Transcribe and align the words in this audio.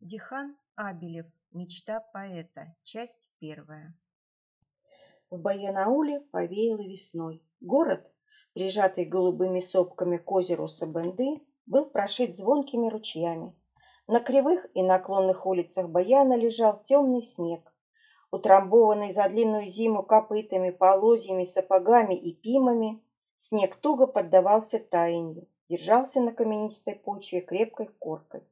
Дихан 0.00 0.56
Абелев. 0.76 1.26
Мечта 1.50 1.98
поэта. 2.12 2.76
Часть 2.84 3.32
первая. 3.40 3.96
В 5.28 5.38
Баянауле 5.38 6.20
повеяло 6.20 6.82
весной. 6.82 7.42
Город, 7.60 8.12
прижатый 8.54 9.06
голубыми 9.06 9.58
сопками 9.58 10.18
к 10.18 10.30
озеру 10.30 10.68
Сабенды, 10.68 11.42
был 11.66 11.90
прошит 11.90 12.36
звонкими 12.36 12.86
ручьями. 12.88 13.56
На 14.06 14.20
кривых 14.20 14.68
и 14.74 14.84
наклонных 14.84 15.44
улицах 15.46 15.90
Баяна 15.90 16.34
лежал 16.34 16.80
темный 16.84 17.22
снег. 17.22 17.74
Утрамбованный 18.30 19.12
за 19.12 19.28
длинную 19.28 19.66
зиму 19.66 20.04
копытами, 20.04 20.70
полозьями, 20.70 21.44
сапогами 21.44 22.14
и 22.14 22.36
пимами, 22.36 23.02
снег 23.36 23.74
туго 23.74 24.06
поддавался 24.06 24.78
таянию, 24.78 25.48
держался 25.68 26.20
на 26.20 26.30
каменистой 26.30 26.94
почве 26.94 27.40
крепкой 27.40 27.88
коркой. 27.98 28.44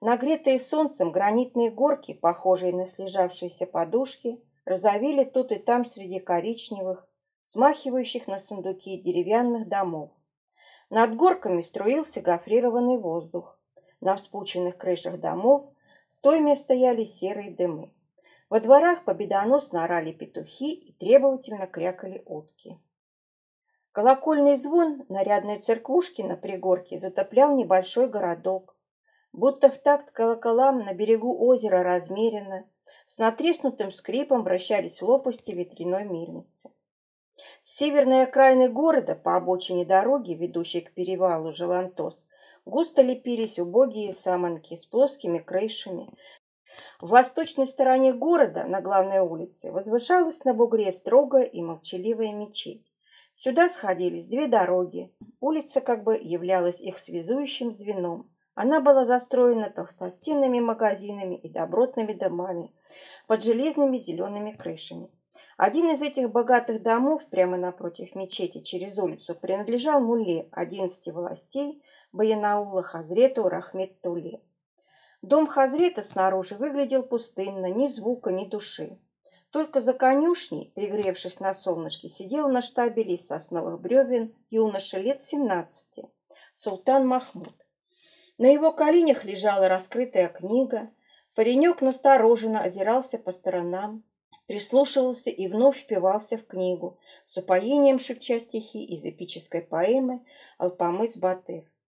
Нагретые 0.00 0.60
солнцем 0.60 1.10
гранитные 1.10 1.70
горки, 1.70 2.14
похожие 2.14 2.72
на 2.72 2.86
слежавшиеся 2.86 3.66
подушки, 3.66 4.40
розовели 4.64 5.24
тут 5.24 5.50
и 5.50 5.56
там 5.56 5.84
среди 5.84 6.20
коричневых, 6.20 7.04
смахивающих 7.42 8.28
на 8.28 8.38
сундуки 8.38 8.96
деревянных 9.02 9.66
домов. 9.66 10.10
Над 10.88 11.16
горками 11.16 11.62
струился 11.62 12.20
гофрированный 12.20 12.96
воздух. 12.96 13.58
На 14.00 14.14
вспученных 14.14 14.78
крышах 14.78 15.18
домов 15.18 15.66
стойме 16.08 16.54
стояли 16.54 17.04
серые 17.04 17.50
дымы. 17.50 17.92
Во 18.48 18.60
дворах 18.60 19.04
победоносно 19.04 19.82
орали 19.82 20.12
петухи 20.12 20.74
и 20.74 20.92
требовательно 20.92 21.66
крякали 21.66 22.22
утки. 22.24 22.78
Колокольный 23.90 24.56
звон 24.56 25.04
нарядной 25.08 25.58
церквушки 25.58 26.22
на 26.22 26.36
пригорке 26.36 27.00
затоплял 27.00 27.56
небольшой 27.56 28.08
городок, 28.08 28.77
будто 29.32 29.70
в 29.70 29.78
такт 29.78 30.10
колоколам 30.10 30.80
на 30.80 30.94
берегу 30.94 31.36
озера 31.46 31.82
размеренно, 31.82 32.68
с 33.06 33.18
натреснутым 33.18 33.90
скрипом 33.90 34.42
вращались 34.42 35.02
лопасти 35.02 35.50
ветряной 35.52 36.04
мельницы. 36.04 36.70
С 37.62 37.76
северной 37.76 38.24
окраины 38.24 38.68
города, 38.68 39.14
по 39.14 39.36
обочине 39.36 39.84
дороги, 39.84 40.32
ведущей 40.32 40.80
к 40.80 40.92
перевалу 40.92 41.52
Желантос, 41.52 42.18
густо 42.64 43.02
лепились 43.02 43.58
убогие 43.58 44.12
самонки 44.12 44.76
с 44.76 44.86
плоскими 44.86 45.38
крышами. 45.38 46.12
В 47.00 47.10
восточной 47.10 47.66
стороне 47.66 48.12
города, 48.12 48.64
на 48.64 48.80
главной 48.80 49.20
улице, 49.20 49.72
возвышалась 49.72 50.44
на 50.44 50.52
бугре 50.54 50.92
строгая 50.92 51.44
и 51.44 51.62
молчаливая 51.62 52.32
мечеть. 52.32 52.84
Сюда 53.34 53.68
сходились 53.68 54.26
две 54.26 54.48
дороги. 54.48 55.14
Улица 55.40 55.80
как 55.80 56.02
бы 56.02 56.18
являлась 56.20 56.80
их 56.80 56.98
связующим 56.98 57.72
звеном. 57.72 58.28
Она 58.60 58.80
была 58.80 59.04
застроена 59.04 59.70
толстостенными 59.70 60.58
магазинами 60.58 61.36
и 61.36 61.48
добротными 61.48 62.12
домами 62.12 62.74
под 63.28 63.44
железными 63.44 63.98
зелеными 63.98 64.50
крышами. 64.50 65.12
Один 65.56 65.88
из 65.90 66.02
этих 66.02 66.32
богатых 66.32 66.82
домов 66.82 67.22
прямо 67.30 67.56
напротив 67.56 68.16
мечети 68.16 68.60
через 68.60 68.98
улицу 68.98 69.36
принадлежал 69.36 70.00
мулле 70.00 70.48
одиннадцати 70.50 71.10
властей 71.10 71.84
Баянаула 72.10 72.82
Хазрету 72.82 73.48
Рахмет 73.48 74.00
Туле. 74.00 74.40
Дом 75.22 75.46
Хазрета 75.46 76.02
снаружи 76.02 76.56
выглядел 76.56 77.04
пустынно, 77.04 77.70
ни 77.70 77.86
звука, 77.86 78.32
ни 78.32 78.44
души. 78.44 78.98
Только 79.50 79.78
за 79.78 79.92
конюшней, 79.92 80.72
пригревшись 80.74 81.38
на 81.38 81.54
солнышке, 81.54 82.08
сидел 82.08 82.48
на 82.48 82.60
штабеле 82.62 83.14
из 83.14 83.24
сосновых 83.24 83.80
бревен 83.80 84.34
юноша 84.50 84.98
лет 84.98 85.22
семнадцати, 85.22 86.08
султан 86.52 87.06
Махмуд. 87.06 87.54
На 88.38 88.46
его 88.46 88.72
коленях 88.72 89.24
лежала 89.24 89.68
раскрытая 89.68 90.28
книга. 90.28 90.90
Паренек 91.34 91.82
настороженно 91.82 92.62
озирался 92.62 93.18
по 93.18 93.32
сторонам, 93.32 94.04
прислушивался 94.46 95.30
и 95.30 95.48
вновь 95.48 95.78
впивался 95.78 96.38
в 96.38 96.46
книгу, 96.46 96.98
с 97.24 97.36
упоением 97.36 97.98
шепча 97.98 98.38
стихи 98.38 98.84
из 98.84 99.04
эпической 99.04 99.62
поэмы 99.62 100.24
«Алпамыс 100.56 101.16
Батыр». 101.16 101.68